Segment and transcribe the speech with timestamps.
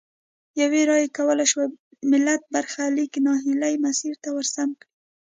[0.61, 1.67] یوې رایې کولای شول
[2.11, 4.87] ملت برخلیک نا هیلي مسیر ته ورسم کړي.